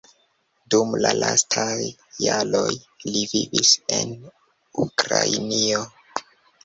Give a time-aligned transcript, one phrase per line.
[0.75, 1.75] Dum la lastaj
[2.27, 2.73] jaroj
[3.11, 4.17] li vivis en
[4.89, 5.85] Ukrainio.